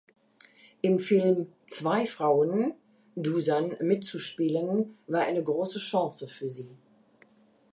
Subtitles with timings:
[0.81, 2.73] Im Film "Zwei Frauen"
[3.15, 6.71] ("Do Zan") mitzuspielen war eine große Chance für sie.